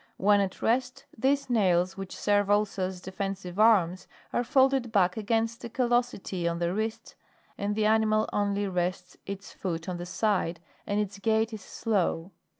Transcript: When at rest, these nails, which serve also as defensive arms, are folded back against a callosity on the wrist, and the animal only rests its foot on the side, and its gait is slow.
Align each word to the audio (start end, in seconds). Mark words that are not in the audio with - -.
When 0.17 0.41
at 0.41 0.63
rest, 0.63 1.05
these 1.15 1.47
nails, 1.47 1.95
which 1.95 2.17
serve 2.17 2.49
also 2.49 2.87
as 2.87 3.01
defensive 3.01 3.59
arms, 3.59 4.07
are 4.33 4.43
folded 4.43 4.91
back 4.91 5.15
against 5.15 5.63
a 5.63 5.69
callosity 5.69 6.47
on 6.47 6.57
the 6.57 6.73
wrist, 6.73 7.13
and 7.55 7.75
the 7.75 7.85
animal 7.85 8.27
only 8.33 8.67
rests 8.67 9.17
its 9.27 9.53
foot 9.53 9.87
on 9.87 9.97
the 9.97 10.07
side, 10.07 10.59
and 10.87 10.99
its 10.99 11.19
gait 11.19 11.53
is 11.53 11.61
slow. 11.61 12.31